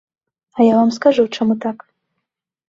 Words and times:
А 0.57 0.65
я 0.71 0.79
вам 0.79 0.89
скажу, 0.95 1.27
чаму 1.41 1.59
так. 1.67 1.87